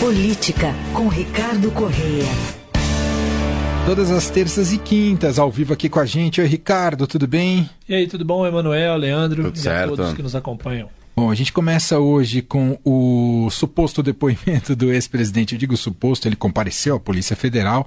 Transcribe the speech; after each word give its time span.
Política, 0.00 0.74
com 0.94 1.08
Ricardo 1.08 1.70
Correia. 1.72 2.24
Todas 3.84 4.10
as 4.10 4.30
terças 4.30 4.72
e 4.72 4.78
quintas, 4.78 5.38
ao 5.38 5.50
vivo 5.50 5.74
aqui 5.74 5.90
com 5.90 6.00
a 6.00 6.06
gente. 6.06 6.40
Oi, 6.40 6.46
Ricardo, 6.46 7.06
tudo 7.06 7.26
bem? 7.26 7.68
E 7.86 7.94
aí, 7.94 8.06
tudo 8.06 8.24
bom, 8.24 8.46
Emanuel, 8.46 8.96
Leandro 8.96 9.44
tudo 9.44 9.56
e 9.56 9.58
certo. 9.58 9.92
a 9.92 9.96
todos 9.98 10.14
que 10.14 10.22
nos 10.22 10.34
acompanham? 10.34 10.88
Bom, 11.14 11.30
a 11.30 11.34
gente 11.34 11.52
começa 11.52 11.98
hoje 11.98 12.40
com 12.40 12.78
o 12.82 13.50
suposto 13.50 14.02
depoimento 14.02 14.74
do 14.74 14.90
ex-presidente. 14.90 15.54
Eu 15.54 15.58
digo 15.58 15.76
suposto, 15.76 16.26
ele 16.26 16.34
compareceu 16.34 16.96
à 16.96 17.00
Polícia 17.00 17.36
Federal, 17.36 17.86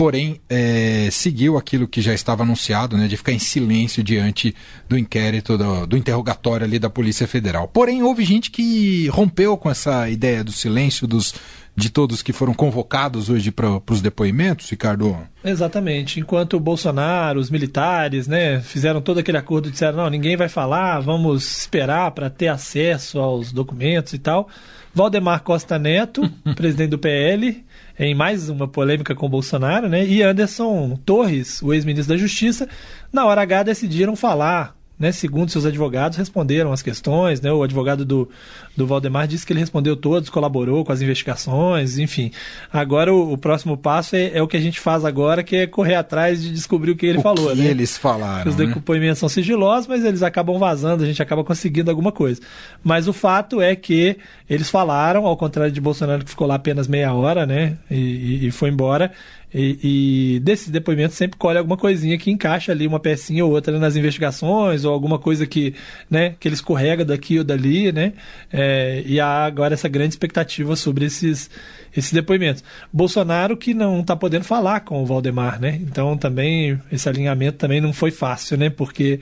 porém 0.00 0.40
é, 0.48 1.10
seguiu 1.12 1.58
aquilo 1.58 1.86
que 1.86 2.00
já 2.00 2.14
estava 2.14 2.42
anunciado, 2.42 2.96
né, 2.96 3.06
de 3.06 3.18
ficar 3.18 3.32
em 3.32 3.38
silêncio 3.38 4.02
diante 4.02 4.54
do 4.88 4.96
inquérito, 4.96 5.58
do, 5.58 5.86
do 5.86 5.94
interrogatório 5.94 6.64
ali 6.64 6.78
da 6.78 6.88
Polícia 6.88 7.28
Federal. 7.28 7.68
Porém, 7.68 8.02
houve 8.02 8.24
gente 8.24 8.50
que 8.50 9.08
rompeu 9.08 9.58
com 9.58 9.68
essa 9.68 10.08
ideia 10.08 10.42
do 10.42 10.52
silêncio 10.52 11.06
dos, 11.06 11.34
de 11.74 11.90
todos 11.90 12.22
que 12.22 12.32
foram 12.32 12.52
convocados 12.52 13.30
hoje 13.30 13.50
para 13.50 13.80
os 13.90 14.02
depoimentos, 14.02 14.68
Ricardo. 14.68 15.16
Exatamente. 15.44 16.20
Enquanto 16.20 16.56
o 16.56 16.60
Bolsonaro, 16.60 17.40
os 17.40 17.50
militares, 17.50 18.26
né, 18.26 18.60
fizeram 18.60 19.00
todo 19.00 19.20
aquele 19.20 19.38
acordo 19.38 19.68
e 19.68 19.72
disseram: 19.72 19.98
não, 19.98 20.10
ninguém 20.10 20.36
vai 20.36 20.48
falar, 20.48 21.00
vamos 21.00 21.58
esperar 21.58 22.10
para 22.10 22.28
ter 22.28 22.48
acesso 22.48 23.18
aos 23.18 23.52
documentos 23.52 24.12
e 24.12 24.18
tal. 24.18 24.48
Valdemar 24.92 25.42
Costa 25.42 25.78
Neto, 25.78 26.28
presidente 26.56 26.90
do 26.90 26.98
PL, 26.98 27.64
em 27.98 28.14
mais 28.14 28.48
uma 28.48 28.66
polêmica 28.66 29.14
com 29.14 29.26
o 29.26 29.30
Bolsonaro, 29.30 29.88
né? 29.88 30.04
E 30.04 30.22
Anderson 30.22 30.98
Torres, 31.04 31.62
o 31.62 31.72
ex-ministro 31.72 32.14
da 32.14 32.20
Justiça, 32.20 32.68
na 33.12 33.24
hora 33.24 33.42
H 33.42 33.62
decidiram 33.62 34.16
falar 34.16 34.74
né, 35.00 35.10
segundo 35.10 35.50
seus 35.50 35.64
advogados, 35.64 36.18
responderam 36.18 36.72
as 36.72 36.82
questões. 36.82 37.40
Né, 37.40 37.50
o 37.50 37.62
advogado 37.62 38.04
do, 38.04 38.28
do 38.76 38.86
Valdemar 38.86 39.26
disse 39.26 39.46
que 39.46 39.52
ele 39.54 39.60
respondeu 39.60 39.96
todos, 39.96 40.28
colaborou 40.28 40.84
com 40.84 40.92
as 40.92 41.00
investigações, 41.00 41.98
enfim. 41.98 42.30
Agora 42.70 43.12
o, 43.12 43.32
o 43.32 43.38
próximo 43.38 43.78
passo 43.78 44.14
é, 44.14 44.32
é, 44.34 44.42
o 44.42 44.46
que 44.46 44.58
a 44.58 44.60
gente 44.60 44.78
faz 44.78 45.02
agora, 45.02 45.42
que 45.42 45.56
é 45.56 45.66
correr 45.66 45.94
atrás 45.94 46.42
de 46.42 46.50
descobrir 46.50 46.90
o 46.90 46.96
que 46.96 47.06
ele 47.06 47.18
o 47.18 47.22
falou. 47.22 47.50
Que 47.52 47.62
né? 47.62 47.70
eles 47.70 47.96
falaram. 47.96 48.50
Os 48.50 48.56
né? 48.56 48.66
depoimentos 48.66 49.18
são 49.18 49.28
sigilosos, 49.28 49.86
mas 49.86 50.04
eles 50.04 50.22
acabam 50.22 50.58
vazando, 50.58 51.02
a 51.02 51.06
gente 51.06 51.22
acaba 51.22 51.42
conseguindo 51.42 51.90
alguma 51.90 52.12
coisa. 52.12 52.42
Mas 52.84 53.08
o 53.08 53.12
fato 53.14 53.62
é 53.62 53.74
que 53.74 54.18
eles 54.50 54.68
falaram, 54.68 55.24
ao 55.24 55.36
contrário 55.36 55.72
de 55.72 55.80
Bolsonaro, 55.80 56.22
que 56.22 56.30
ficou 56.30 56.46
lá 56.46 56.56
apenas 56.56 56.86
meia 56.86 57.14
hora, 57.14 57.46
né? 57.46 57.78
e, 57.90 57.96
e, 57.96 58.46
e 58.48 58.50
foi 58.50 58.68
embora. 58.68 59.10
E, 59.52 60.36
e 60.36 60.40
desses 60.40 60.68
depoimentos 60.68 61.16
sempre 61.16 61.36
colhe 61.36 61.58
alguma 61.58 61.76
coisinha 61.76 62.16
que 62.16 62.30
encaixa 62.30 62.70
ali, 62.70 62.86
uma 62.86 63.00
pecinha 63.00 63.44
ou 63.44 63.50
outra 63.50 63.78
nas 63.78 63.96
investigações, 63.96 64.84
ou 64.84 64.92
alguma 64.92 65.18
coisa 65.18 65.46
que, 65.46 65.74
né, 66.08 66.34
que 66.38 66.46
ele 66.46 66.54
escorrega 66.54 67.04
daqui 67.04 67.38
ou 67.38 67.44
dali, 67.44 67.90
né? 67.90 68.12
É, 68.52 69.02
e 69.04 69.18
há 69.18 69.44
agora 69.44 69.74
essa 69.74 69.88
grande 69.88 70.14
expectativa 70.14 70.76
sobre 70.76 71.04
esses, 71.04 71.50
esses 71.96 72.12
depoimentos. 72.12 72.62
Bolsonaro 72.92 73.56
que 73.56 73.74
não 73.74 74.00
está 74.00 74.14
podendo 74.14 74.44
falar 74.44 74.80
com 74.80 75.02
o 75.02 75.06
Valdemar, 75.06 75.60
né? 75.60 75.78
Então 75.82 76.16
também 76.16 76.80
esse 76.92 77.08
alinhamento 77.08 77.58
também 77.58 77.80
não 77.80 77.92
foi 77.92 78.10
fácil, 78.10 78.56
né? 78.56 78.70
Porque 78.70 79.20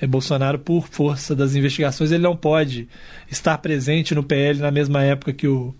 é, 0.00 0.06
Bolsonaro, 0.06 0.58
por 0.58 0.88
força 0.88 1.34
das 1.34 1.54
investigações, 1.54 2.10
ele 2.10 2.22
não 2.22 2.36
pode 2.36 2.88
estar 3.30 3.56
presente 3.58 4.14
no 4.14 4.22
PL 4.22 4.58
na 4.58 4.70
mesma 4.70 5.02
época 5.04 5.32
que 5.32 5.46
o 5.46 5.74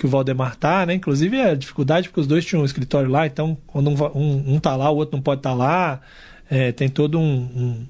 que 0.00 0.06
o 0.06 0.08
Valdemar 0.08 0.56
tá, 0.56 0.86
né? 0.86 0.94
Inclusive 0.94 1.38
a 1.40 1.54
dificuldade 1.54 2.08
porque 2.08 2.20
os 2.20 2.26
dois 2.26 2.42
tinham 2.42 2.62
um 2.62 2.64
escritório 2.64 3.10
lá, 3.10 3.26
então 3.26 3.56
quando 3.66 3.90
um, 3.90 4.18
um, 4.18 4.54
um 4.54 4.58
tá 4.58 4.74
lá, 4.74 4.90
o 4.90 4.96
outro 4.96 5.16
não 5.16 5.22
pode 5.22 5.40
estar 5.40 5.50
tá 5.50 5.54
lá. 5.54 6.00
É, 6.48 6.72
tem 6.72 6.88
todo 6.88 7.18
um, 7.18 7.86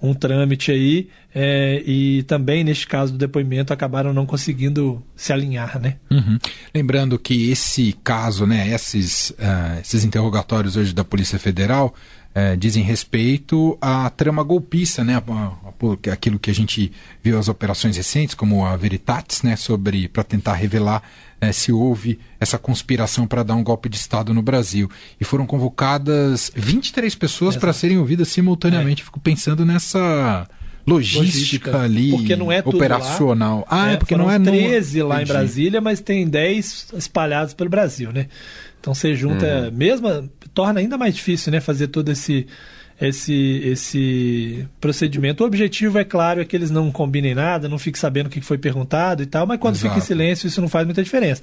um, 0.00 0.10
um 0.10 0.14
trâmite 0.14 0.70
aí. 0.70 1.08
É, 1.34 1.82
e 1.86 2.22
também, 2.24 2.62
neste 2.62 2.86
caso 2.86 3.12
do 3.12 3.18
depoimento, 3.18 3.72
acabaram 3.72 4.12
não 4.12 4.26
conseguindo 4.26 5.02
se 5.14 5.32
alinhar, 5.32 5.80
né? 5.80 5.96
Uhum. 6.10 6.38
Lembrando 6.74 7.18
que 7.18 7.50
esse 7.50 7.94
caso, 8.04 8.46
né, 8.46 8.68
esses, 8.68 9.30
uh, 9.30 9.80
esses 9.80 10.04
interrogatórios 10.04 10.76
hoje 10.76 10.94
da 10.94 11.04
Polícia 11.04 11.38
Federal 11.38 11.94
é, 12.36 12.54
dizem 12.54 12.82
respeito 12.82 13.78
à 13.80 14.10
trama 14.10 14.42
golpista, 14.42 15.02
né? 15.02 15.22
Aquilo 16.12 16.38
que 16.38 16.50
a 16.50 16.54
gente 16.54 16.92
viu 17.22 17.38
as 17.38 17.48
operações 17.48 17.96
recentes, 17.96 18.34
como 18.34 18.66
a 18.66 18.76
Veritatis, 18.76 19.42
né? 19.42 19.56
Sobre 19.56 20.06
para 20.06 20.22
tentar 20.22 20.52
revelar 20.52 21.02
é, 21.40 21.50
se 21.50 21.72
houve 21.72 22.18
essa 22.38 22.58
conspiração 22.58 23.26
para 23.26 23.42
dar 23.42 23.54
um 23.54 23.64
golpe 23.64 23.88
de 23.88 23.96
Estado 23.96 24.34
no 24.34 24.42
Brasil. 24.42 24.90
E 25.18 25.24
foram 25.24 25.46
convocadas 25.46 26.52
23 26.54 27.14
pessoas 27.14 27.56
para 27.56 27.72
serem 27.72 27.96
ouvidas 27.96 28.28
simultaneamente. 28.28 29.00
É. 29.00 29.04
Fico 29.06 29.18
pensando 29.18 29.64
nessa 29.64 30.46
logística, 30.86 31.20
logística, 31.20 31.80
ali 31.80 32.10
porque 32.10 32.36
não 32.36 32.52
é 32.52 32.62
operacional. 32.62 33.60
Lá. 33.60 33.66
Ah, 33.70 33.90
é, 33.92 33.96
porque 33.96 34.14
não 34.14 34.30
é 34.30 34.38
13 34.38 34.98
no... 34.98 35.08
lá 35.08 35.14
Entendi. 35.16 35.30
em 35.30 35.32
Brasília, 35.32 35.80
mas 35.80 36.00
tem 36.00 36.28
10 36.28 36.88
espalhados 36.98 37.54
pelo 37.54 37.70
Brasil, 37.70 38.12
né? 38.12 38.26
Então 38.80 38.94
você 38.94 39.14
junta, 39.14 39.46
uhum. 39.46 39.72
mesmo 39.72 40.30
torna 40.54 40.80
ainda 40.80 40.96
mais 40.96 41.14
difícil, 41.14 41.50
né, 41.52 41.60
fazer 41.60 41.88
todo 41.88 42.10
esse 42.10 42.46
esse 43.00 43.60
esse 43.64 44.66
procedimento. 44.80 45.42
O 45.42 45.46
objetivo 45.46 45.98
é 45.98 46.04
claro 46.04 46.40
é 46.40 46.44
que 46.44 46.56
eles 46.56 46.70
não 46.70 46.90
combinem 46.90 47.34
nada, 47.34 47.68
não 47.68 47.78
fiquem 47.78 48.00
sabendo 48.00 48.26
o 48.26 48.30
que 48.30 48.40
foi 48.40 48.58
perguntado 48.58 49.22
e 49.22 49.26
tal, 49.26 49.46
mas 49.46 49.58
quando 49.58 49.74
Exato. 49.74 49.94
fica 49.94 50.04
em 50.04 50.06
silêncio 50.06 50.46
isso 50.46 50.60
não 50.60 50.68
faz 50.68 50.84
muita 50.86 51.02
diferença 51.02 51.42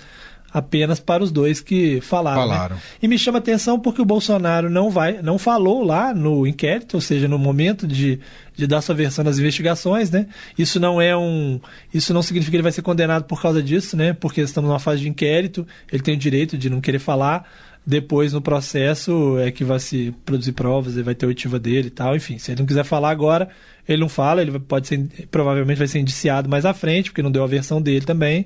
apenas 0.53 0.99
para 0.99 1.23
os 1.23 1.31
dois 1.31 1.59
que 1.59 1.99
falaram. 2.01 2.41
falaram. 2.41 2.75
Né? 2.75 2.81
E 3.01 3.07
me 3.07 3.17
chama 3.17 3.39
atenção 3.39 3.79
porque 3.79 4.01
o 4.01 4.05
Bolsonaro 4.05 4.69
não 4.69 4.91
vai, 4.91 5.19
não 5.21 5.39
falou 5.39 5.83
lá 5.83 6.13
no 6.13 6.45
inquérito, 6.45 6.93
ou 6.93 7.01
seja, 7.01 7.27
no 7.27 7.39
momento 7.39 7.87
de, 7.87 8.19
de 8.55 8.67
dar 8.67 8.81
sua 8.81 8.93
versão 8.93 9.25
das 9.25 9.39
investigações, 9.39 10.11
né? 10.11 10.27
Isso 10.55 10.79
não 10.79 11.01
é 11.01 11.17
um, 11.17 11.59
isso 11.91 12.13
não 12.13 12.21
significa 12.21 12.51
que 12.51 12.55
ele 12.57 12.63
vai 12.63 12.71
ser 12.71 12.83
condenado 12.83 13.23
por 13.23 13.41
causa 13.41 13.63
disso, 13.63 13.97
né? 13.97 14.13
Porque 14.13 14.41
estamos 14.41 14.69
numa 14.69 14.79
fase 14.79 15.01
de 15.01 15.09
inquérito, 15.09 15.65
ele 15.91 16.03
tem 16.03 16.13
o 16.13 16.17
direito 16.17 16.55
de 16.55 16.69
não 16.69 16.79
querer 16.79 16.99
falar. 16.99 17.49
Depois, 17.85 18.31
no 18.31 18.41
processo, 18.41 19.37
é 19.39 19.51
que 19.51 19.63
vai 19.63 19.77
se 19.77 20.15
produzir 20.25 20.53
provas, 20.53 20.93
ele 20.93 21.03
vai 21.03 21.15
ter 21.15 21.25
oitiva 21.25 21.59
dele 21.59 21.87
e 21.87 21.91
tal. 21.91 22.15
Enfim, 22.15 22.37
se 22.37 22.51
ele 22.51 22.61
não 22.61 22.65
quiser 22.65 22.85
falar 22.85 23.09
agora, 23.09 23.49
ele 23.87 24.01
não 24.01 24.07
fala, 24.07 24.41
ele 24.41 24.57
pode 24.57 24.87
ser, 24.87 25.05
provavelmente 25.29 25.77
vai 25.77 25.87
ser 25.87 25.99
indiciado 25.99 26.47
mais 26.47 26.65
à 26.65 26.73
frente, 26.73 27.09
porque 27.09 27.21
não 27.21 27.31
deu 27.31 27.43
a 27.43 27.47
versão 27.47 27.81
dele 27.81 28.05
também, 28.05 28.45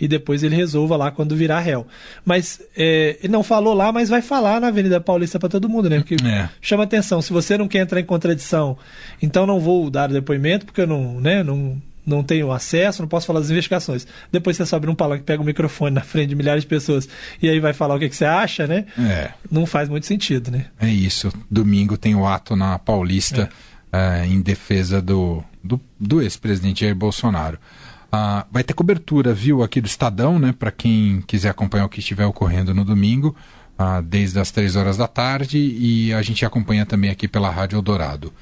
e 0.00 0.06
depois 0.06 0.44
ele 0.44 0.54
resolva 0.54 0.96
lá 0.96 1.10
quando 1.10 1.34
virar 1.34 1.60
réu. 1.60 1.84
Mas 2.24 2.62
é, 2.76 3.18
ele 3.20 3.32
não 3.32 3.42
falou 3.42 3.74
lá, 3.74 3.90
mas 3.90 4.08
vai 4.08 4.22
falar 4.22 4.60
na 4.60 4.68
Avenida 4.68 5.00
Paulista 5.00 5.38
para 5.38 5.48
todo 5.48 5.68
mundo, 5.68 5.90
né? 5.90 5.98
Porque 5.98 6.16
é. 6.24 6.48
chama 6.60 6.84
atenção, 6.84 7.20
se 7.20 7.32
você 7.32 7.58
não 7.58 7.66
quer 7.66 7.80
entrar 7.80 7.98
em 7.98 8.04
contradição, 8.04 8.78
então 9.20 9.46
não 9.46 9.58
vou 9.58 9.90
dar 9.90 10.10
o 10.10 10.12
depoimento, 10.12 10.64
porque 10.64 10.82
eu 10.82 10.86
não, 10.86 11.20
né, 11.20 11.42
não, 11.42 11.82
não 12.06 12.22
tenho 12.22 12.52
acesso, 12.52 13.02
não 13.02 13.08
posso 13.08 13.26
falar 13.26 13.40
das 13.40 13.50
investigações. 13.50 14.06
Depois 14.30 14.56
você 14.56 14.64
sobe 14.64 14.86
num 14.86 14.94
palanque, 14.94 15.24
pega 15.24 15.42
o 15.42 15.44
microfone 15.44 15.94
na 15.94 16.02
frente 16.02 16.28
de 16.28 16.34
milhares 16.36 16.62
de 16.62 16.68
pessoas 16.68 17.08
e 17.42 17.48
aí 17.48 17.58
vai 17.58 17.72
falar 17.72 17.96
o 17.96 17.98
que, 17.98 18.08
que 18.08 18.16
você 18.16 18.24
acha, 18.24 18.66
né? 18.66 18.86
É. 18.98 19.30
Não 19.50 19.66
faz 19.66 19.88
muito 19.88 20.06
sentido, 20.06 20.50
né? 20.50 20.66
É 20.78 20.88
isso. 20.88 21.32
Domingo 21.50 21.98
tem 21.98 22.14
o 22.14 22.26
ato 22.26 22.54
na 22.54 22.78
Paulista 22.78 23.50
é. 23.92 24.22
uh, 24.22 24.24
em 24.24 24.40
defesa 24.40 25.02
do, 25.02 25.42
do, 25.62 25.80
do 25.98 26.22
ex-presidente 26.22 26.82
Jair 26.82 26.94
Bolsonaro. 26.94 27.58
Uh, 28.06 28.46
vai 28.52 28.62
ter 28.62 28.72
cobertura, 28.72 29.34
viu, 29.34 29.62
aqui 29.62 29.80
do 29.80 29.86
Estadão, 29.86 30.38
né? 30.38 30.54
Para 30.56 30.70
quem 30.70 31.22
quiser 31.26 31.48
acompanhar 31.48 31.86
o 31.86 31.88
que 31.88 31.98
estiver 31.98 32.24
ocorrendo 32.24 32.72
no 32.72 32.84
domingo, 32.84 33.34
uh, 33.78 34.00
desde 34.00 34.38
as 34.38 34.52
três 34.52 34.76
horas 34.76 34.96
da 34.96 35.08
tarde, 35.08 35.58
e 35.58 36.14
a 36.14 36.22
gente 36.22 36.44
acompanha 36.46 36.86
também 36.86 37.10
aqui 37.10 37.26
pela 37.26 37.50
Rádio 37.50 37.76
Eldorado. 37.76 38.32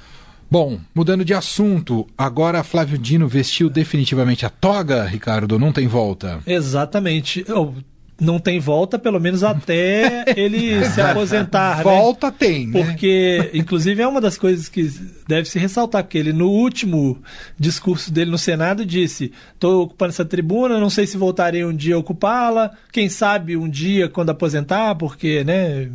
Bom, 0.55 0.79
mudando 0.95 1.25
de 1.25 1.35
assunto, 1.35 2.07
agora 2.17 2.63
Flávio 2.63 2.97
Dino 2.97 3.27
vestiu 3.27 3.69
definitivamente 3.69 4.47
a 4.47 4.49
toga, 4.49 5.03
Ricardo, 5.05 5.59
não 5.59 5.73
tem 5.73 5.89
volta. 5.89 6.39
Exatamente. 6.47 7.45
Eu 7.49 7.75
não 8.21 8.39
tem 8.39 8.61
volta, 8.61 8.99
pelo 8.99 9.21
menos 9.21 9.43
até 9.43 10.25
ele 10.37 10.85
se 10.91 11.01
aposentar. 11.01 11.83
Volta 11.83 12.29
né? 12.29 12.35
tem, 12.39 12.67
né? 12.67 12.73
Porque, 12.73 13.51
inclusive, 13.53 14.03
é 14.03 14.07
uma 14.07 14.21
das 14.21 14.39
coisas 14.39 14.69
que 14.69 14.91
deve 15.27 15.49
se 15.49 15.59
ressaltar, 15.59 16.05
porque 16.05 16.19
ele, 16.19 16.33
no 16.33 16.49
último 16.49 17.21
discurso 17.59 18.13
dele 18.13 18.31
no 18.31 18.39
Senado, 18.39 18.87
disse: 18.87 19.33
estou 19.55 19.83
ocupando 19.83 20.11
essa 20.11 20.25
tribuna, 20.25 20.79
não 20.79 20.91
sei 20.91 21.07
se 21.07 21.17
voltarei 21.17 21.65
um 21.65 21.75
dia 21.75 21.97
a 21.97 21.99
ocupá-la, 21.99 22.71
quem 22.93 23.09
sabe 23.09 23.57
um 23.57 23.69
dia 23.69 24.09
quando 24.09 24.31
aposentar, 24.31 24.95
porque, 24.95 25.43
né? 25.45 25.89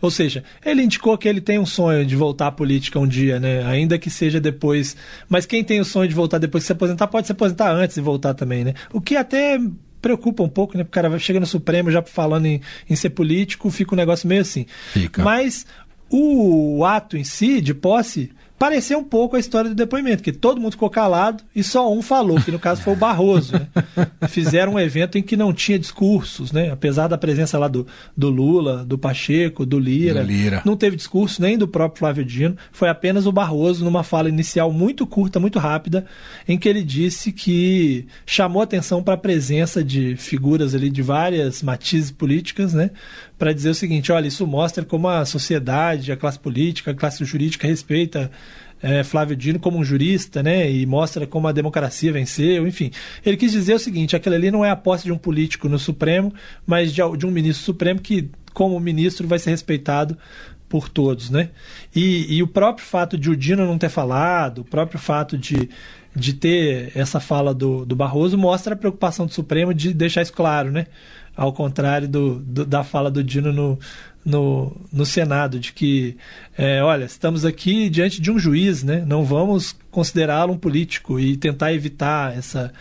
Ou 0.00 0.10
seja, 0.10 0.44
ele 0.64 0.82
indicou 0.82 1.16
que 1.16 1.28
ele 1.28 1.40
tem 1.40 1.58
um 1.58 1.66
sonho 1.66 2.04
de 2.04 2.14
voltar 2.14 2.48
à 2.48 2.52
política 2.52 2.98
um 2.98 3.06
dia, 3.06 3.40
né? 3.40 3.64
Ainda 3.64 3.98
que 3.98 4.10
seja 4.10 4.40
depois. 4.40 4.96
Mas 5.28 5.46
quem 5.46 5.64
tem 5.64 5.80
o 5.80 5.84
sonho 5.84 6.08
de 6.08 6.14
voltar 6.14 6.38
depois 6.38 6.62
de 6.62 6.66
se 6.66 6.72
aposentar, 6.72 7.06
pode 7.06 7.26
se 7.26 7.32
aposentar 7.32 7.72
antes 7.72 7.96
e 7.96 8.00
voltar 8.00 8.34
também, 8.34 8.62
né? 8.62 8.74
O 8.92 9.00
que 9.00 9.16
até 9.16 9.58
preocupa 10.06 10.42
um 10.44 10.48
pouco, 10.48 10.78
né? 10.78 10.84
Porque 10.84 10.98
o 10.98 11.02
cara 11.02 11.18
chega 11.18 11.40
no 11.40 11.46
Supremo 11.46 11.90
já 11.90 12.00
falando 12.00 12.46
em, 12.46 12.60
em 12.88 12.94
ser 12.94 13.10
político, 13.10 13.68
fica 13.70 13.94
um 13.94 13.96
negócio 13.96 14.28
meio 14.28 14.42
assim. 14.42 14.66
Fica. 14.92 15.22
Mas 15.22 15.66
o 16.08 16.84
ato 16.84 17.16
em 17.16 17.24
si, 17.24 17.60
de 17.60 17.74
posse, 17.74 18.30
pareceu 18.58 18.98
um 18.98 19.04
pouco 19.04 19.36
a 19.36 19.38
história 19.38 19.70
do 19.70 19.76
depoimento, 19.76 20.22
que 20.22 20.32
todo 20.32 20.60
mundo 20.60 20.72
ficou 20.72 20.90
calado 20.90 21.44
e 21.54 21.62
só 21.62 21.92
um 21.92 22.02
falou, 22.02 22.40
que 22.40 22.50
no 22.50 22.58
caso 22.58 22.82
foi 22.82 22.94
o 22.94 22.96
Barroso. 22.96 23.52
Né? 23.52 23.68
Fizeram 24.28 24.74
um 24.74 24.80
evento 24.80 25.18
em 25.18 25.22
que 25.22 25.36
não 25.36 25.52
tinha 25.52 25.78
discursos, 25.78 26.52
né? 26.52 26.70
apesar 26.70 27.08
da 27.08 27.18
presença 27.18 27.58
lá 27.58 27.68
do, 27.68 27.86
do 28.16 28.28
Lula, 28.28 28.84
do 28.84 28.98
Pacheco, 28.98 29.66
do 29.66 29.78
Lira, 29.78 30.22
Do 30.22 30.26
Lira. 30.26 30.62
Não 30.64 30.76
teve 30.76 30.96
discurso 30.96 31.40
nem 31.42 31.58
do 31.58 31.68
próprio 31.68 31.98
Flávio 31.98 32.24
Dino, 32.24 32.56
foi 32.72 32.88
apenas 32.88 33.26
o 33.26 33.32
Barroso 33.32 33.84
numa 33.84 34.02
fala 34.02 34.28
inicial 34.28 34.72
muito 34.72 35.06
curta, 35.06 35.38
muito 35.38 35.58
rápida, 35.58 36.06
em 36.48 36.58
que 36.58 36.68
ele 36.68 36.82
disse 36.82 37.32
que 37.32 38.06
chamou 38.24 38.62
atenção 38.62 39.02
para 39.02 39.14
a 39.14 39.18
presença 39.18 39.84
de 39.84 40.16
figuras 40.16 40.74
ali 40.74 40.90
de 40.90 41.02
várias 41.02 41.62
matizes 41.62 42.10
políticas, 42.10 42.72
né? 42.72 42.90
Para 43.38 43.52
dizer 43.52 43.70
o 43.70 43.74
seguinte: 43.74 44.10
olha, 44.12 44.26
isso 44.26 44.46
mostra 44.46 44.84
como 44.84 45.08
a 45.08 45.24
sociedade, 45.24 46.10
a 46.10 46.16
classe 46.16 46.38
política, 46.38 46.90
a 46.90 46.94
classe 46.94 47.24
jurídica 47.24 47.66
respeita 47.66 48.30
é, 48.82 49.02
Flávio 49.02 49.36
Dino 49.36 49.58
como 49.58 49.78
um 49.78 49.84
jurista, 49.84 50.42
né? 50.42 50.70
E 50.70 50.84
mostra 50.86 51.26
como 51.26 51.48
a 51.48 51.52
democracia 51.52 52.12
venceu, 52.12 52.66
enfim. 52.66 52.90
Ele 53.24 53.36
quis 53.36 53.52
dizer 53.52 53.74
o 53.74 53.78
seguinte: 53.78 54.16
aquilo 54.16 54.34
ali 54.34 54.50
não 54.50 54.64
é 54.64 54.70
a 54.70 54.76
posse 54.76 55.04
de 55.04 55.12
um 55.12 55.18
político 55.18 55.68
no 55.68 55.78
Supremo, 55.78 56.32
mas 56.66 56.92
de, 56.92 57.00
de 57.16 57.26
um 57.26 57.30
ministro 57.30 57.64
supremo 57.64 58.00
que, 58.00 58.30
como 58.52 58.78
ministro, 58.80 59.26
vai 59.26 59.38
ser 59.38 59.50
respeitado 59.50 60.16
por 60.68 60.88
todos, 60.88 61.30
né? 61.30 61.50
E, 61.94 62.36
e 62.36 62.42
o 62.42 62.46
próprio 62.46 62.86
fato 62.86 63.16
de 63.16 63.30
o 63.30 63.36
Dino 63.36 63.64
não 63.64 63.78
ter 63.78 63.88
falado, 63.88 64.58
o 64.62 64.64
próprio 64.64 64.98
fato 64.98 65.38
de, 65.38 65.68
de 66.16 66.32
ter 66.32 66.90
essa 66.94 67.20
fala 67.20 67.54
do, 67.54 67.84
do 67.84 67.94
Barroso 67.94 68.38
mostra 68.38 68.74
a 68.74 68.76
preocupação 68.76 69.26
do 69.26 69.34
Supremo 69.34 69.74
de 69.74 69.92
deixar 69.92 70.22
isso 70.22 70.32
claro, 70.32 70.72
né? 70.72 70.86
Ao 71.36 71.52
contrário 71.52 72.08
do, 72.08 72.40
do 72.40 72.64
da 72.64 72.82
fala 72.82 73.10
do 73.10 73.22
Dino 73.22 73.52
no, 73.52 73.78
no, 74.24 74.74
no 74.90 75.04
Senado, 75.04 75.60
de 75.60 75.74
que, 75.74 76.16
é, 76.56 76.82
olha, 76.82 77.04
estamos 77.04 77.44
aqui 77.44 77.90
diante 77.90 78.20
de 78.20 78.30
um 78.30 78.38
juiz, 78.38 78.82
né? 78.82 79.04
Não 79.06 79.22
vamos 79.22 79.76
considerá-lo 79.90 80.54
um 80.54 80.58
político 80.58 81.20
e 81.20 81.36
tentar 81.36 81.74
evitar 81.74 82.36
essa, 82.36 82.72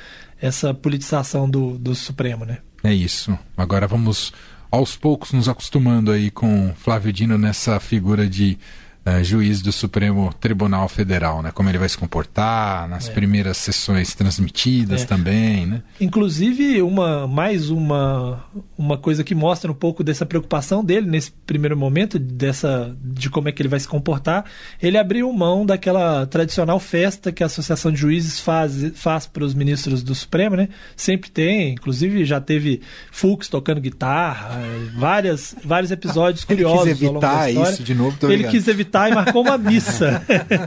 essa 0.41 0.73
politização 0.73 1.49
do, 1.49 1.77
do 1.77 1.93
Supremo, 1.93 2.45
né? 2.45 2.59
É 2.81 2.93
isso. 2.93 3.37
Agora 3.57 3.85
vamos 3.85 4.31
aos 4.71 4.95
poucos 4.95 5.33
nos 5.33 5.49
acostumando 5.49 6.11
aí 6.11 6.31
com 6.31 6.73
Flávio 6.77 7.11
Dino 7.11 7.37
nessa 7.37 7.79
figura 7.79 8.27
de 8.27 8.57
eh, 9.06 9.24
juiz 9.24 9.62
do 9.62 9.72
Supremo 9.72 10.34
Tribunal 10.40 10.90
Federal, 10.90 11.42
né? 11.44 11.52
Como 11.54 11.69
ele 11.69 11.78
vai 11.78 11.88
se 11.88 11.98
comportar 11.98 12.88
nas 12.90 13.07
É. 13.07 13.12
primeiras 13.12 13.57
sessões 13.57 14.16
transmitidas 14.16 15.04
É. 15.04 15.06
também, 15.06 15.66
né? 15.68 15.84
Inclusive, 16.02 16.81
uma, 16.81 17.28
mais 17.28 17.69
uma, 17.69 18.44
uma 18.78 18.98
coisa 18.98 19.24
que 19.24 19.36
mostra 19.36 19.72
um 19.72 19.75
pouco 19.75 20.04
dessa 20.04 20.25
preocupação 20.25 20.84
dele 20.84 21.07
nesse 21.07 21.31
primeiro 21.46 21.78
momento, 21.78 22.18
dessa, 22.18 22.96
de 23.04 23.30
como 23.30 23.48
é 23.48 23.52
que 23.52 23.62
ele 23.62 23.69
vai 23.69 23.80
se 23.80 23.88
comportar. 23.88 24.46
Ele 24.81 24.98
abriu 24.98 25.31
mão 25.31 25.66
daquela 25.66 26.25
tradicional 26.25 26.80
festa 26.80 27.31
que 27.31 27.44
a 27.44 27.46
Associação 27.46 27.92
de 27.92 28.00
Juízes 28.00 28.40
faz, 28.40 28.92
faz 28.96 29.28
para 29.28 29.44
os 29.44 29.54
ministros 29.54 30.02
do 30.02 30.16
Supremo, 30.16 30.56
né? 30.56 30.69
Sempre 30.96 31.30
tem, 31.30 31.74
inclusive 31.74 32.25
já 32.25 32.42
teve 32.42 32.81
Fux 33.12 33.48
tocando 33.48 33.80
guitarra, 33.81 34.60
várias, 34.98 35.56
vários 35.63 35.92
episódios 35.92 36.46
Ele 36.50 36.63
quis 36.63 36.66
curiosos. 36.74 37.04
ao 37.04 37.07
longo 37.13 37.19
da 37.19 37.50
evitar 37.50 37.72
isso 37.72 37.84
de 37.84 37.94
novo, 37.94 38.18
tô 38.19 38.28
Ele 38.28 38.38
ligado. 38.38 38.52
quis 38.52 38.68
evitar 38.68 38.94
e 39.09 39.13
marcou 39.13 39.42
uma 39.42 39.57
missa. 39.57 40.21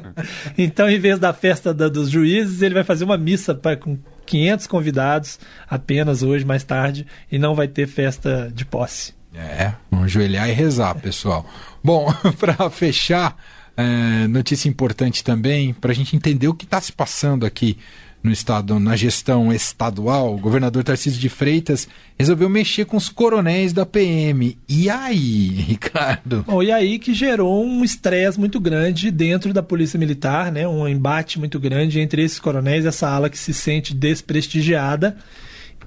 então, 0.56 0.88
em 0.88 0.98
vez 0.98 1.19
da 1.19 1.32
festa 1.32 1.72
da- 1.72 1.88
dos 1.88 2.10
juízes, 2.10 2.62
ele 2.62 2.75
vai 2.75 2.84
fazer 2.84 3.04
uma 3.04 3.16
missa 3.16 3.54
pra, 3.54 3.76
com 3.76 3.98
500 4.26 4.66
convidados 4.66 5.38
apenas 5.69 6.22
hoje, 6.22 6.44
mais 6.44 6.62
tarde, 6.64 7.06
e 7.30 7.38
não 7.38 7.54
vai 7.54 7.66
ter 7.69 7.86
festa 7.86 8.50
de 8.54 8.64
posse. 8.64 9.14
É, 9.34 9.72
vamos 9.90 10.06
ajoelhar 10.06 10.48
e 10.48 10.52
rezar, 10.52 10.94
pessoal. 10.96 11.46
Bom, 11.82 12.12
para 12.38 12.69
fechar, 12.70 13.36
é, 13.76 14.26
notícia 14.26 14.69
importante 14.69 15.22
também, 15.22 15.72
para 15.72 15.92
a 15.92 15.94
gente 15.94 16.16
entender 16.16 16.48
o 16.48 16.54
que 16.54 16.64
está 16.64 16.80
se 16.80 16.92
passando 16.92 17.46
aqui 17.46 17.78
no 18.22 18.32
estado, 18.32 18.78
na 18.80 18.96
gestão 18.96 19.52
estadual, 19.52 20.34
o 20.34 20.38
governador 20.38 20.82
Tarcísio 20.82 21.20
de 21.20 21.28
Freitas 21.28 21.88
resolveu 22.18 22.48
mexer 22.48 22.84
com 22.84 22.96
os 22.96 23.08
coronéis 23.08 23.72
da 23.72 23.86
PM. 23.86 24.58
E 24.68 24.90
aí, 24.90 25.50
Ricardo? 25.68 26.44
Bom, 26.46 26.62
e 26.62 26.72
aí 26.72 26.98
que 26.98 27.14
gerou 27.14 27.64
um 27.64 27.84
estresse 27.84 28.38
muito 28.38 28.58
grande 28.58 29.10
dentro 29.10 29.52
da 29.52 29.62
Polícia 29.62 29.98
Militar, 29.98 30.50
né? 30.50 30.66
um 30.66 30.86
embate 30.88 31.38
muito 31.38 31.60
grande 31.60 32.00
entre 32.00 32.22
esses 32.22 32.40
coronéis, 32.40 32.84
essa 32.84 33.08
ala 33.08 33.30
que 33.30 33.38
se 33.38 33.54
sente 33.54 33.94
desprestigiada, 33.94 35.16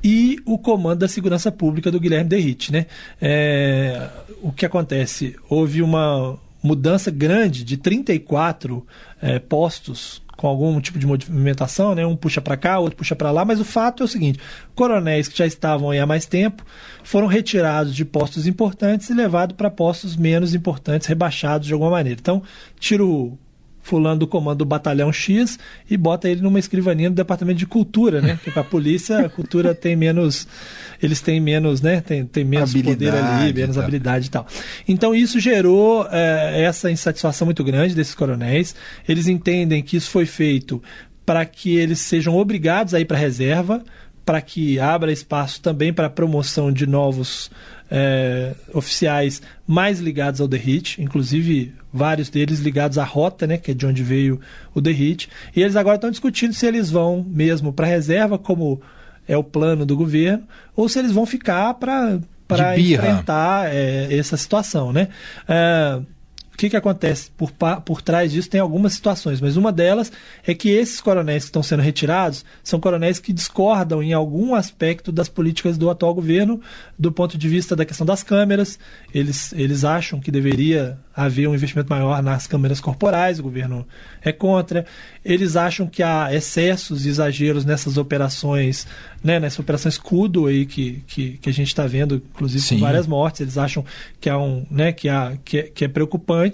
e 0.04 0.38
o 0.46 0.58
comando 0.58 1.00
da 1.00 1.08
segurança 1.08 1.52
pública 1.52 1.92
do 1.92 2.00
Guilherme 2.00 2.30
Derrite. 2.30 2.72
Né? 2.72 2.86
É, 3.22 4.10
o 4.42 4.52
que 4.52 4.66
acontece? 4.66 5.36
Houve 5.50 5.82
uma 5.82 6.40
mudança 6.62 7.10
grande 7.10 7.64
de 7.64 7.78
34 7.78 8.86
é, 9.22 9.40
postos 9.40 10.22
com 10.42 10.48
algum 10.48 10.82
tipo 10.82 10.98
de 10.98 11.06
movimentação, 11.06 11.94
né? 11.94 12.04
um 12.06 12.16
puxa 12.16 12.42
para 12.42 12.58
cá, 12.58 12.80
outro 12.80 12.98
puxa 12.98 13.16
para 13.16 13.30
lá, 13.30 13.46
mas 13.46 13.60
o 13.60 13.66
fato 13.66 14.02
é 14.02 14.06
o 14.06 14.10
seguinte: 14.10 14.40
coronéis 14.74 15.28
que 15.28 15.38
já 15.38 15.46
estavam 15.46 15.92
aí 15.92 16.00
há 16.00 16.06
mais 16.06 16.26
tempo 16.26 16.66
foram 17.04 17.28
retirados 17.28 17.96
de 17.96 18.04
postos 18.04 18.48
importantes 18.48 19.10
e 19.10 19.14
levados 19.14 19.56
para 19.56 19.70
postos 19.70 20.16
menos 20.16 20.56
importantes, 20.56 21.08
rebaixados 21.08 21.68
de 21.68 21.74
alguma 21.74 21.92
maneira. 21.92 22.20
Então, 22.20 22.42
tira 22.80 23.06
o 23.06 23.38
fulano 23.82 24.20
do 24.20 24.28
comando 24.28 24.60
do 24.60 24.66
batalhão 24.66 25.12
X 25.12 25.58
e 25.90 25.98
bota 25.98 26.30
ele 26.30 26.42
numa 26.42 26.60
escrivaninha 26.60 27.10
do 27.10 27.16
departamento 27.16 27.60
de 27.60 27.66
cultura, 27.66 28.22
né? 28.22 28.40
Porque 28.44 28.58
a 28.58 28.64
polícia, 28.64 29.26
a 29.26 29.30
cultura 29.30 29.74
tem 29.76 29.96
menos, 29.96 30.48
eles 31.02 31.22
têm 31.22 31.40
menos, 31.40 31.82
né? 31.82 32.02
Tem, 32.02 32.26
tem 32.26 32.44
menos 32.44 32.74
poder 32.74 33.10
ali, 33.10 33.20
Habilidade, 33.20 33.54
menos 33.54 33.76
tá. 33.76 33.82
habilidade 33.82 34.28
e 34.28 34.30
tal. 34.30 34.48
Então 34.88 35.16
isso 35.16 35.40
gerou 35.40 36.08
eh, 36.12 36.64
essa 36.64 36.92
insatisfação 36.92 37.46
muito 37.46 37.64
grande 37.64 37.96
desses 37.96 38.16
coronéis. 38.16 38.76
Eles 39.08 39.28
entendem 39.28 39.82
que 39.82 39.98
isso 39.98 40.10
foi 40.10 40.26
feito 40.26 40.82
para 41.26 41.46
que 41.46 41.76
eles 41.76 42.00
sejam 42.00 42.36
obrigados 42.36 42.94
a 42.94 43.00
ir 43.00 43.06
para 43.06 43.18
a 43.18 43.20
reserva, 43.20 43.84
para 44.26 44.42
que 44.42 44.80
abra 44.80 45.12
espaço 45.12 45.62
também 45.62 45.92
para 45.92 46.08
a 46.08 46.10
promoção 46.10 46.72
de 46.72 46.86
novos 46.86 47.50
eh, 47.90 48.54
oficiais 48.74 49.42
mais 49.68 50.00
ligados 50.00 50.40
ao 50.40 50.48
DERIT, 50.48 51.02
inclusive 51.02 51.74
vários 51.92 52.30
deles 52.30 52.60
ligados 52.60 52.98
à 52.98 53.04
rota, 53.04 53.46
né, 53.46 53.58
que 53.58 53.72
é 53.72 53.74
de 53.74 53.86
onde 53.86 54.04
veio 54.04 54.40
o 54.74 54.80
DERIT. 54.80 55.30
E 55.56 55.62
eles 55.62 55.76
agora 55.76 55.96
estão 55.96 56.10
discutindo 56.10 56.54
se 56.54 56.66
eles 56.66 56.90
vão 56.90 57.26
mesmo 57.28 57.74
para 57.74 57.88
a 57.88 57.90
reserva, 57.90 58.38
como 58.38 58.82
é 59.28 59.36
o 59.36 59.44
plano 59.44 59.86
do 59.86 59.96
governo, 59.96 60.44
ou 60.76 60.88
se 60.88 61.00
eles 61.00 61.12
vão 61.12 61.26
ficar 61.26 61.74
para 61.74 62.20
enfrentar 62.78 63.74
eh, 63.74 64.08
essa 64.12 64.38
situação, 64.38 64.94
né? 64.94 65.10
O 65.48 66.21
que, 66.62 66.70
que 66.70 66.78
acontece? 66.78 67.32
Por, 67.32 67.52
por 67.84 68.04
trás 68.04 68.32
disso 68.32 68.48
tem 68.48 68.62
algumas 68.62 68.94
situações, 68.94 69.42
mas 69.42 69.58
uma 69.58 69.72
delas 69.72 70.12
é 70.46 70.54
que 70.54 70.70
esses 70.70 71.02
coronéis 71.02 71.44
que 71.44 71.50
estão 71.50 71.64
sendo 71.64 71.82
retirados 71.82 72.46
são 72.64 72.80
coronéis 72.80 73.18
que 73.18 73.34
discordam 73.34 74.04
em 74.04 74.14
algum 74.14 74.54
aspecto 74.54 75.12
das 75.12 75.28
políticas 75.28 75.76
do 75.76 75.90
atual 75.90 76.14
governo, 76.14 76.62
do 77.00 77.12
ponto 77.12 77.36
de 77.36 77.50
vista 77.50 77.76
da 77.76 77.84
questão 77.84 78.06
das 78.06 78.22
câmeras. 78.22 78.78
Eles, 79.12 79.52
eles 79.54 79.84
acham 79.84 80.20
que 80.20 80.30
deveria 80.30 81.00
haver 81.16 81.48
um 81.48 81.56
investimento 81.56 81.90
maior 81.90 82.22
nas 82.22 82.46
câmeras 82.46 82.80
corporais, 82.80 83.40
o 83.40 83.44
governo 83.44 83.88
é 84.22 84.32
contra. 84.32 84.86
Eles 85.26 85.56
acham 85.56 85.88
que 85.88 86.04
há 86.04 86.34
excessos 86.34 87.08
e 87.08 87.10
exageros 87.10 87.66
nessas 87.66 87.98
operações, 87.98 88.86
né, 89.24 89.40
nessa 89.40 89.62
operação 89.62 89.90
escudo 89.90 90.46
aí 90.46 90.66
que, 90.66 91.04
que, 91.08 91.38
que 91.40 91.50
a 91.50 91.54
gente 91.54 91.68
está 91.68 91.88
vendo, 91.88 92.16
inclusive 92.16 92.64
Sim. 92.64 92.76
com 92.76 92.82
várias 92.82 93.08
mortes. 93.08 93.42
Eles 93.42 93.58
acham 93.58 93.84
que, 94.20 94.30
há 94.30 94.38
um, 94.38 94.66
né, 94.70 94.92
que, 94.92 95.10
há, 95.10 95.34
que, 95.44 95.58
é, 95.58 95.64
que 95.64 95.86
é 95.86 95.88
preocupante 95.88 96.51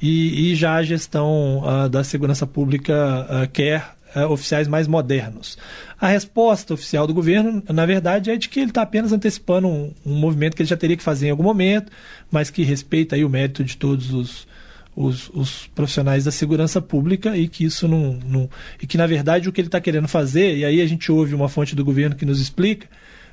e, 0.00 0.52
e 0.52 0.54
já 0.54 0.74
a 0.74 0.82
gestão 0.82 1.62
ah, 1.64 1.88
da 1.88 2.02
segurança 2.02 2.46
pública 2.46 3.26
ah, 3.28 3.46
quer 3.46 3.92
ah, 4.14 4.26
oficiais 4.28 4.66
mais 4.66 4.88
modernos. 4.88 5.58
A 6.00 6.08
resposta 6.08 6.74
oficial 6.74 7.06
do 7.06 7.14
governo, 7.14 7.62
na 7.68 7.84
verdade, 7.84 8.30
é 8.30 8.36
de 8.36 8.48
que 8.48 8.60
ele 8.60 8.70
está 8.70 8.82
apenas 8.82 9.12
antecipando 9.12 9.68
um, 9.68 9.92
um 10.04 10.14
movimento 10.14 10.56
que 10.56 10.62
ele 10.62 10.68
já 10.68 10.76
teria 10.76 10.96
que 10.96 11.02
fazer 11.02 11.28
em 11.28 11.30
algum 11.30 11.44
momento, 11.44 11.92
mas 12.30 12.50
que 12.50 12.62
respeita 12.62 13.16
aí 13.16 13.24
o 13.24 13.28
mérito 13.28 13.62
de 13.62 13.76
todos 13.76 14.12
os, 14.12 14.48
os, 14.96 15.30
os 15.30 15.66
profissionais 15.74 16.24
da 16.24 16.30
segurança 16.30 16.80
pública 16.80 17.36
e 17.36 17.46
que 17.46 17.64
isso 17.64 17.86
não, 17.86 18.18
não 18.24 18.50
e 18.82 18.86
que 18.86 18.96
na 18.96 19.06
verdade 19.06 19.48
o 19.48 19.52
que 19.52 19.60
ele 19.60 19.68
está 19.68 19.80
querendo 19.80 20.08
fazer 20.08 20.56
e 20.56 20.64
aí 20.64 20.80
a 20.80 20.86
gente 20.86 21.10
ouve 21.12 21.34
uma 21.34 21.48
fonte 21.48 21.76
do 21.76 21.84
governo 21.84 22.16
que 22.16 22.24
nos 22.24 22.40
explica 22.40 22.88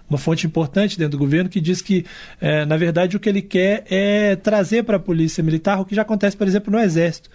uma 0.10 0.18
fonte 0.18 0.46
importante 0.48 0.98
dentro 0.98 1.18
do 1.18 1.18
governo 1.18 1.50
que 1.50 1.60
diz 1.62 1.82
que, 1.82 2.06
eh, 2.40 2.66
na 2.66 2.78
verdade, 2.78 3.18
o 3.18 3.20
que 3.20 3.28
ele 3.28 3.42
quer 3.42 3.84
é 3.90 4.36
trazer 4.36 4.84
para 4.84 4.98
a 4.98 5.00
polícia 5.00 5.44
militar 5.44 5.80
o 5.80 5.86
que 5.86 5.94
já 5.96 6.02
acontece, 6.04 6.36
por 6.38 6.48
exemplo, 6.48 6.72
no 6.72 6.80
Exército, 6.80 7.30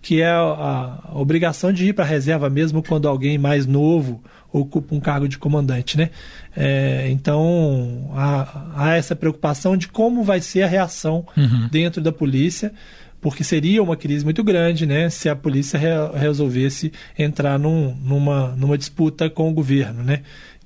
que 0.00 0.20
é 0.20 0.26
a, 0.26 1.00
a 1.04 1.10
obrigação 1.18 1.72
de 1.72 1.86
ir 1.88 1.92
para 1.92 2.04
a 2.04 2.08
reserva 2.08 2.50
mesmo 2.50 2.82
quando 2.82 3.06
alguém 3.08 3.38
mais 3.38 3.66
novo 3.66 4.22
ocupa 4.52 4.94
um 4.94 5.00
cargo 5.00 5.26
de 5.28 5.38
comandante, 5.38 5.96
né? 5.96 6.10
Eh, 6.56 7.08
então 7.10 8.10
há, 8.14 8.66
há 8.76 8.94
essa 8.96 9.16
preocupação 9.16 9.76
de 9.76 9.88
como 9.88 10.22
vai 10.22 10.40
ser 10.40 10.62
a 10.62 10.66
reação 10.66 11.24
dentro 11.70 12.02
da 12.02 12.12
polícia, 12.12 12.72
porque 13.20 13.44
seria 13.44 13.80
uma 13.82 13.96
crise 13.96 14.24
muito 14.24 14.42
grande, 14.42 14.84
né? 14.84 15.08
Se 15.08 15.28
a 15.28 15.36
polícia 15.36 15.78
re- 15.78 16.18
resolvesse 16.18 16.92
entrar 17.18 17.56
num- 17.58 17.94
numa, 18.04 18.48
numa 18.56 18.76
disputa 18.76 19.30
com 19.30 19.48
o 19.48 19.54
governo, 19.54 20.02
né? 20.02 20.22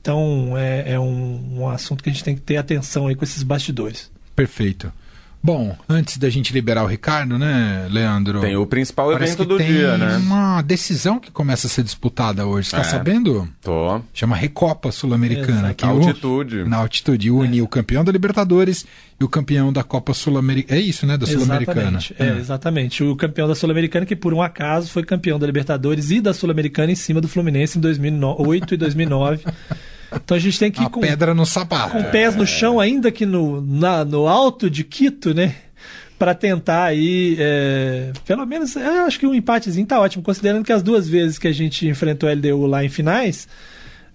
Então 0.07 0.57
é, 0.57 0.93
é 0.93 1.01
um, 1.01 1.59
um 1.59 1.69
assunto 1.69 2.01
que 2.05 2.09
a 2.09 2.13
gente 2.13 2.23
tem 2.23 2.37
que 2.37 2.41
ter 2.41 2.57
atenção 2.59 3.09
aí 3.09 3.17
com 3.17 3.25
esses 3.25 3.43
bastidores. 3.43 4.09
Perfeito. 4.37 4.93
Bom, 5.43 5.77
antes 5.89 6.19
da 6.19 6.29
gente 6.29 6.53
liberar 6.53 6.83
o 6.83 6.87
Ricardo, 6.89 7.39
né, 7.39 7.87
Leandro? 7.89 8.41
Tem 8.41 8.57
o 8.57 8.67
principal 8.67 9.13
Parece 9.13 9.35
evento 9.35 9.43
que 9.43 9.49
do 9.55 9.59
tem 9.59 9.67
dia, 9.69 9.97
né? 9.97 10.17
uma 10.17 10.61
decisão 10.61 11.21
que 11.21 11.31
começa 11.31 11.69
a 11.69 11.71
ser 11.71 11.85
disputada 11.85 12.45
hoje. 12.47 12.69
Você 12.71 12.75
tá 12.77 12.83
É. 12.83 12.85
sabendo? 12.85 13.49
Tô. 13.63 14.01
Chama 14.13 14.35
Recopa 14.35 14.91
Sul-Americana. 14.91 15.69
Exato. 15.69 15.75
que 15.77 15.87
o- 15.87 15.89
Altitude. 15.89 16.65
na 16.65 16.79
altitude. 16.79 17.31
Une 17.31 17.63
o 17.63 17.69
campeão 17.69 18.03
da 18.03 18.11
Libertadores 18.11 18.85
e 19.21 19.25
o 19.25 19.29
campeão 19.29 19.73
da 19.73 19.85
Copa 19.85 20.13
Sul-Americana. 20.13 20.81
É 20.81 20.83
isso, 20.83 21.07
né? 21.07 21.17
Da 21.17 21.27
Sul-Americana. 21.27 21.99
Exatamente, 21.99 22.15
é, 22.19 22.39
exatamente. 22.41 23.05
O 23.05 23.15
campeão 23.15 23.47
da 23.47 23.55
Sul-Americana, 23.55 24.05
que 24.05 24.17
por 24.17 24.35
um 24.35 24.43
acaso 24.43 24.91
foi 24.91 25.05
campeão 25.05 25.39
da 25.39 25.47
Libertadores 25.47 26.11
e 26.11 26.21
da 26.21 26.35
Sul-Americana 26.35 26.91
em 26.91 26.97
cima 26.97 27.21
do 27.21 27.29
Fluminense 27.29 27.79
em 27.79 27.81
2008 27.81 28.75
e 28.75 28.77
2009. 28.77 29.45
Então 30.15 30.37
a 30.37 30.41
gente 30.41 30.59
tem 30.59 30.71
que 30.71 30.83
ir 30.83 30.89
com, 30.91 31.01
pedra 31.01 31.35
no 31.35 31.45
sapato. 31.47 31.91
com 31.93 32.03
pés 32.05 32.35
no 32.37 32.47
chão, 32.47 32.79
ainda 32.81 33.11
que 33.11 33.27
no, 33.27 33.61
na- 33.61 34.05
no 34.05 34.27
alto 34.29 34.69
de 34.71 34.85
Quito, 34.85 35.35
né? 35.35 35.55
Para 36.19 36.35
tentar 36.35 36.85
aí, 36.85 37.37
é, 37.39 38.11
pelo 38.27 38.47
menos, 38.47 38.75
eu 38.75 39.05
acho 39.05 39.19
que 39.19 39.27
um 39.27 39.35
empatezinho 39.35 39.87
tá 39.87 40.01
ótimo, 40.01 40.23
considerando 40.25 40.65
que 40.65 40.73
as 40.73 40.83
duas 40.83 41.07
vezes 41.07 41.39
que 41.39 41.47
a 41.47 41.53
gente 41.53 41.87
enfrentou 41.87 42.27
a 42.29 42.33
LDU 42.33 42.65
lá 42.67 42.83
em 42.83 42.89
finais, 42.89 43.47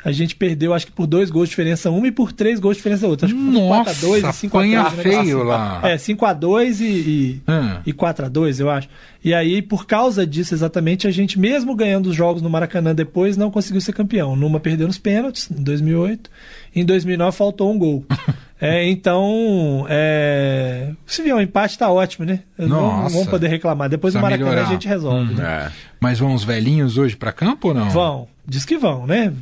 a 0.04 0.12
gente 0.12 0.36
perdeu, 0.36 0.74
acho 0.74 0.86
que 0.88 0.92
por 0.92 1.06
dois 1.08 1.30
gols 1.30 1.46
de 1.48 1.52
diferença 1.52 1.90
uma 1.92 2.08
e 2.08 2.12
por 2.12 2.32
três 2.32 2.60
gols 2.60 2.76
de 2.76 2.80
diferença 2.80 3.08
outra. 3.08 3.28
Acho 3.28 3.36
que 3.36 3.42
Nossa, 3.42 3.92
4x2 3.94 4.18
e 4.18 4.48
5x3. 4.48 4.48
apanha 4.48 4.80
um 4.80 4.84
negócio 4.84 5.02
feio 5.04 5.38
assim. 5.40 5.48
lá. 5.48 5.80
É, 5.84 5.96
5x2 5.98 6.80
e, 6.80 6.84
e, 6.86 7.42
Ah. 7.48 7.82
e 7.86 7.94
4x2, 7.94 8.60
eu 8.60 8.70
acho. 8.70 8.90
E 9.24 9.34
aí, 9.34 9.62
por 9.62 9.86
causa 9.86 10.26
disso 10.26 10.54
exatamente, 10.54 11.08
a 11.08 11.12
gente, 11.12 11.38
mesmo 11.40 11.76
ganhando 11.76 12.08
os 12.10 12.16
jogos 12.16 12.42
no 12.42 12.50
Maracanã 12.50 12.96
depois, 12.96 13.38
não 13.38 13.52
conseguiu 13.52 13.80
ser 13.82 13.94
campeão. 13.94 14.36
Numa 14.36 14.60
perdeu 14.60 14.88
nos 14.88 14.98
pênaltis, 14.98 15.50
em 15.52 15.62
2008. 15.64 16.30
Em 16.76 16.84
2009 16.86 17.38
faltou 17.38 17.72
um 17.72 17.78
gol. 17.78 18.06
É, 18.64 18.88
então, 18.88 19.88
é... 19.90 20.92
se 21.04 21.24
vier 21.24 21.36
um 21.36 21.42
empate, 21.42 21.80
tá 21.80 21.90
ótimo, 21.92 22.28
né? 22.28 22.42
Não 22.56 22.68
Nossa. 22.68 23.10
vamos 23.16 23.28
poder 23.28 23.48
reclamar. 23.48 23.90
Depois 23.90 24.14
no 24.14 24.22
Maracanã 24.22 24.52
melhorar. 24.52 24.68
a 24.68 24.72
gente 24.72 24.88
resolve. 24.88 25.34
Hum. 25.34 25.36
né? 25.36 25.66
É. 25.66 25.72
Mas 26.00 26.20
vão 26.20 26.36
os 26.36 26.44
velhinhos 26.44 26.96
hoje 26.96 27.16
pra 27.16 27.32
campo 27.32 27.70
ou 27.70 27.74
não? 27.74 27.90
Vão, 27.90 28.28
diz 28.48 28.64
que 28.64 28.78
vão, 28.78 29.08
né? 29.08 29.34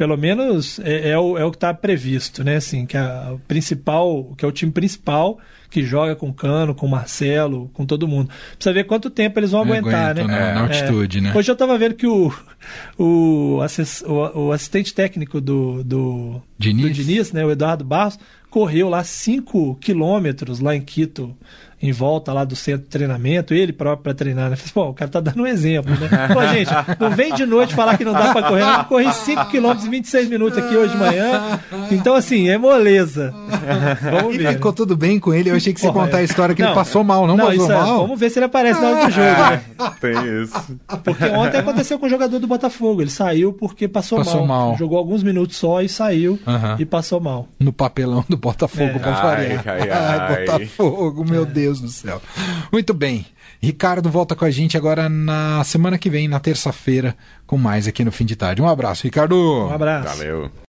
Pelo 0.00 0.16
menos 0.16 0.78
é, 0.78 1.10
é 1.10 1.18
o, 1.18 1.36
é 1.36 1.44
o 1.44 1.50
que 1.50 1.58
está 1.58 1.74
previsto, 1.74 2.42
né? 2.42 2.56
Assim, 2.56 2.86
que 2.86 2.96
a 2.96 3.36
principal, 3.46 4.32
que 4.34 4.42
é 4.42 4.48
o 4.48 4.50
time 4.50 4.72
principal 4.72 5.38
que 5.70 5.82
joga 5.84 6.16
com 6.16 6.32
Cano, 6.32 6.74
com 6.74 6.88
Marcelo, 6.88 7.70
com 7.72 7.86
todo 7.86 8.08
mundo. 8.08 8.28
Precisa 8.56 8.72
ver 8.74 8.84
quanto 8.84 9.08
tempo 9.08 9.38
eles 9.38 9.52
vão 9.52 9.62
aguentar, 9.62 10.10
Aguentam 10.10 10.26
né? 10.26 10.38
na- 10.48 10.54
na 10.54 10.60
altitude, 10.62 11.20
né? 11.20 11.32
Hoje 11.34 11.50
eu 11.50 11.52
estava 11.52 11.78
vendo 11.78 11.94
que 11.94 12.06
o, 12.06 12.32
o, 12.98 13.60
assess- 13.62 14.02
o- 14.06 14.46
o 14.48 14.52
assistente 14.52 14.92
técnico 14.94 15.40
do, 15.40 15.82
do, 15.84 16.42
Diniz? 16.58 16.86
do 16.86 16.90
Diniz, 16.92 17.32
né, 17.32 17.44
o 17.44 17.50
Eduardo 17.50 17.84
Barros, 17.84 18.18
correu 18.50 18.88
lá 18.88 19.04
5 19.04 19.76
quilômetros 19.80 20.58
lá 20.60 20.74
em 20.74 20.80
Quito, 20.80 21.36
em 21.82 21.92
volta 21.92 22.30
lá 22.32 22.44
do 22.44 22.54
centro 22.54 22.82
de 22.82 22.88
treinamento, 22.90 23.54
ele 23.54 23.72
próprio 23.72 24.02
para 24.02 24.12
treinar. 24.12 24.50
Né? 24.50 24.56
Falei, 24.56 24.72
Pô, 24.74 24.90
o 24.90 24.94
cara 24.94 25.10
tá 25.10 25.18
dando 25.20 25.42
um 25.42 25.46
exemplo, 25.46 25.92
né? 25.98 26.08
Pô, 26.34 26.46
gente, 26.48 26.70
não 27.00 27.10
vem 27.10 27.32
de 27.32 27.46
noite 27.46 27.74
falar 27.74 27.96
que 27.96 28.04
não 28.04 28.12
dá 28.12 28.32
para 28.34 28.48
correr. 28.48 28.62
Eu 28.80 28.84
corri 28.84 29.12
5 29.14 29.46
quilômetros 29.48 29.86
em 29.86 29.90
26 29.90 30.28
minutos 30.28 30.58
aqui 30.58 30.76
hoje 30.76 30.92
de 30.92 30.98
manhã. 30.98 31.58
Então, 31.90 32.14
assim, 32.14 32.50
é 32.50 32.58
moleza. 32.58 33.32
Vamos 34.10 34.34
E 34.34 34.38
ver. 34.38 34.52
ficou 34.54 34.72
né? 34.72 34.76
tudo 34.76 34.94
bem 34.96 35.18
com 35.18 35.32
ele. 35.32 35.48
Eu 35.50 35.56
achei 35.60 35.72
que 35.74 35.80
você 35.80 35.86
Porra, 35.92 36.04
contar 36.06 36.18
a 36.18 36.20
é. 36.20 36.24
história 36.24 36.54
que 36.54 36.62
ele 36.62 36.68
Não, 36.68 36.74
passou 36.74 37.04
mal, 37.04 37.26
não, 37.26 37.36
passou 37.36 37.52
isso 37.54 37.70
é- 37.72 37.74
mal. 37.76 38.00
Vamos 38.02 38.18
ver 38.20 38.30
se 38.30 38.38
ele 38.38 38.46
aparece 38.46 38.80
na 38.80 38.88
hora 38.90 39.06
do 39.06 39.10
jogo, 39.12 39.26
né? 39.26 39.62
Tem 40.00 40.42
isso. 40.42 40.78
Porque 41.04 41.24
ontem 41.26 41.58
aconteceu 41.58 41.98
com 41.98 42.06
o 42.06 42.08
jogador 42.08 42.38
do 42.38 42.46
Botafogo. 42.46 43.00
Ele 43.02 43.10
saiu 43.10 43.52
porque 43.52 43.86
passou, 43.88 44.18
Passou 44.18 44.46
mal. 44.46 44.76
Jogou 44.76 44.98
alguns 44.98 45.22
minutos 45.22 45.56
só 45.56 45.80
e 45.82 45.88
saiu 45.88 46.38
e 46.78 46.84
passou 46.84 47.20
mal. 47.20 47.48
No 47.58 47.72
papelão 47.72 48.24
do 48.28 48.36
Botafogo, 48.36 48.82
É. 48.96 48.98
pra 48.98 49.14
Ai, 49.14 49.22
variar. 49.22 49.64
ai, 49.66 49.90
ai. 49.90 50.44
Botafogo, 50.46 51.24
meu 51.28 51.44
Deus 51.46 51.80
do 51.80 51.88
céu. 51.88 52.20
Muito 52.72 52.92
bem. 52.94 53.26
Ricardo 53.62 54.08
volta 54.08 54.34
com 54.34 54.44
a 54.46 54.50
gente 54.50 54.76
agora 54.76 55.08
na 55.08 55.62
semana 55.64 55.98
que 55.98 56.08
vem, 56.08 56.26
na 56.28 56.40
terça-feira, 56.40 57.14
com 57.46 57.58
mais 57.58 57.86
aqui 57.86 58.02
no 58.04 58.10
Fim 58.10 58.24
de 58.24 58.34
Tarde. 58.34 58.62
Um 58.62 58.68
abraço, 58.68 59.02
Ricardo. 59.04 59.36
Um 59.68 59.72
abraço. 59.74 60.16
Valeu. 60.16 60.50